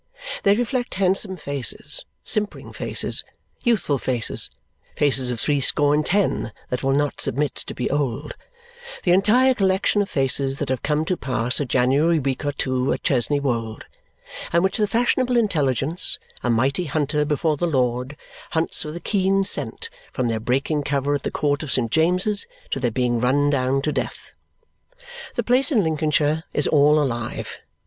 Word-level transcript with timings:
They 0.41 0.55
reflect 0.55 0.95
handsome 0.95 1.37
faces, 1.37 2.05
simpering 2.23 2.73
faces, 2.73 3.23
youthful 3.63 3.99
faces, 3.99 4.49
faces 4.95 5.29
of 5.29 5.39
threescore 5.39 5.93
and 5.93 6.03
ten 6.03 6.51
that 6.71 6.81
will 6.81 6.93
not 6.93 7.21
submit 7.21 7.53
to 7.53 7.75
be 7.75 7.87
old; 7.87 8.35
the 9.03 9.11
entire 9.11 9.53
collection 9.53 10.01
of 10.01 10.09
faces 10.09 10.57
that 10.57 10.69
have 10.69 10.81
come 10.81 11.05
to 11.05 11.15
pass 11.15 11.59
a 11.59 11.65
January 11.65 12.17
week 12.17 12.43
or 12.45 12.51
two 12.51 12.91
at 12.93 13.03
Chesney 13.03 13.39
Wold, 13.39 13.85
and 14.51 14.63
which 14.63 14.79
the 14.79 14.87
fashionable 14.87 15.37
intelligence, 15.37 16.17
a 16.41 16.49
mighty 16.49 16.85
hunter 16.85 17.23
before 17.23 17.55
the 17.55 17.67
Lord, 17.67 18.17
hunts 18.53 18.83
with 18.83 18.95
a 18.95 18.99
keen 18.99 19.43
scent, 19.43 19.87
from 20.13 20.29
their 20.29 20.39
breaking 20.39 20.81
cover 20.81 21.13
at 21.13 21.21
the 21.21 21.29
Court 21.29 21.61
of 21.61 21.71
St. 21.71 21.91
James's 21.91 22.47
to 22.71 22.79
their 22.79 22.89
being 22.89 23.19
run 23.19 23.51
down 23.51 23.83
to 23.83 23.91
death. 23.91 24.33
The 25.35 25.43
place 25.43 25.71
in 25.71 25.83
Lincolnshire 25.83 26.41
is 26.55 26.65
all 26.65 26.99
alive. 26.99 27.59